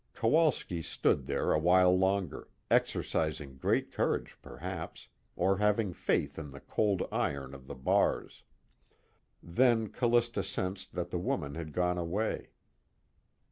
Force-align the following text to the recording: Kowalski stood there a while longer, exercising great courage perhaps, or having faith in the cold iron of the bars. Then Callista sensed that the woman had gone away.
Kowalski 0.15 0.81
stood 0.81 1.27
there 1.27 1.51
a 1.51 1.59
while 1.59 1.95
longer, 1.95 2.47
exercising 2.71 3.57
great 3.57 3.91
courage 3.91 4.35
perhaps, 4.41 5.09
or 5.35 5.59
having 5.59 5.93
faith 5.93 6.39
in 6.39 6.49
the 6.49 6.59
cold 6.59 7.07
iron 7.11 7.53
of 7.53 7.67
the 7.67 7.75
bars. 7.75 8.41
Then 9.43 9.89
Callista 9.89 10.41
sensed 10.41 10.93
that 10.93 11.11
the 11.11 11.19
woman 11.19 11.53
had 11.53 11.71
gone 11.71 11.99
away. 11.99 12.49